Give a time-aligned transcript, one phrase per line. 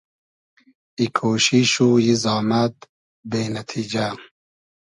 [0.97, 2.75] ای کۉشیش و ای زامئد
[3.29, 4.07] بې نئتیجۂ